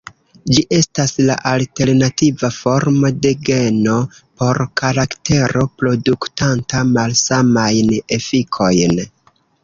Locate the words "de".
3.25-3.33